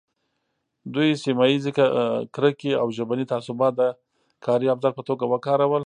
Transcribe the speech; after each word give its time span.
دوی 0.93 1.09
سیمه 1.23 1.45
ییزې 1.51 1.71
کرکې 2.35 2.71
او 2.81 2.87
ژبني 2.97 3.25
تعصبات 3.31 3.73
د 3.79 3.81
کاري 4.45 4.67
ابزار 4.73 4.91
په 4.97 5.03
توګه 5.09 5.23
وکارول. 5.27 5.79